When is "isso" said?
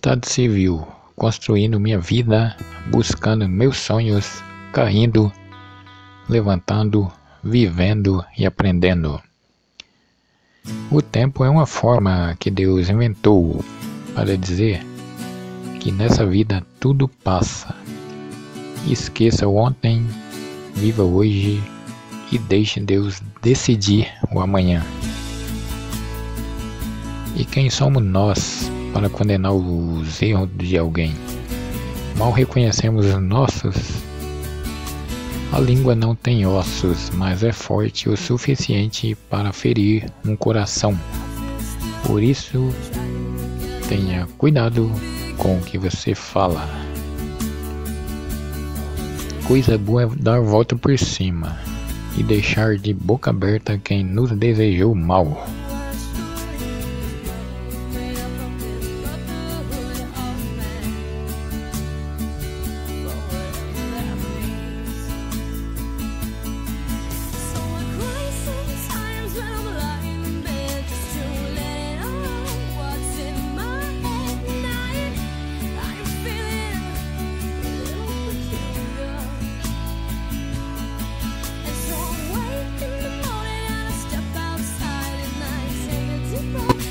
42.22-42.72